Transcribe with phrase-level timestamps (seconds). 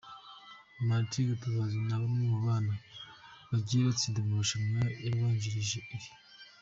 [0.87, 2.73] Martine Gatabazi na bamwe mu bana
[3.49, 6.09] bagiye batsinda mu marushanwa yabanjirije iri.